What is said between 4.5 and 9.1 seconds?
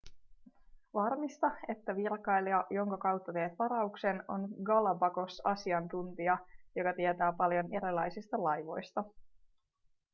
galapagos-asiantuntija joka tietää paljon erilaisista laivoista